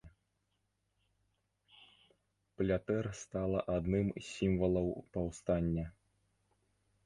[2.61, 5.85] Плятэр стала адным з сімвалаў паўстання.